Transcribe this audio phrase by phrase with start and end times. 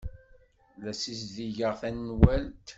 [0.83, 2.67] La ssizdigeɣ tanwalt.